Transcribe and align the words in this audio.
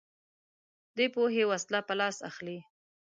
دی 0.97 1.07
پوهې 1.15 1.43
وسله 1.51 1.79
په 1.87 1.93
لاس 1.99 2.17
اخلي 2.29 2.59